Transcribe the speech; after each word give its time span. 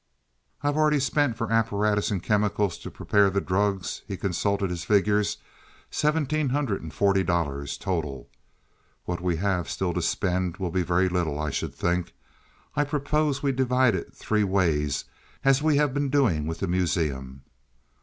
"I 0.63 0.67
have 0.67 0.77
already 0.77 0.99
spent 0.99 1.37
for 1.37 1.51
apparatus 1.51 2.09
and 2.09 2.23
chemicals 2.23 2.79
to 2.79 2.89
prepare 2.89 3.29
the 3.29 3.39
drugs" 3.39 4.01
he 4.07 4.17
consulted 4.17 4.71
his 4.71 4.83
figures 4.83 5.37
"seventeen 5.91 6.49
hundred 6.49 6.81
and 6.81 6.91
forty 6.91 7.21
dollars, 7.23 7.77
total. 7.77 8.27
What 9.05 9.21
we 9.21 9.35
have 9.35 9.69
still 9.69 9.93
to 9.93 10.01
spend 10.01 10.57
will 10.57 10.71
be 10.71 10.81
very 10.81 11.07
little, 11.07 11.37
I 11.39 11.51
should 11.51 11.75
think. 11.75 12.15
I 12.75 12.83
propose 12.83 13.43
we 13.43 13.51
divide 13.51 13.93
it 13.93 14.11
three 14.11 14.43
ways 14.43 15.05
as 15.45 15.61
we 15.61 15.77
have 15.77 15.93
been 15.93 16.09
doing 16.09 16.47
with 16.47 16.61
the 16.61 16.67
Museum?" 16.67 17.43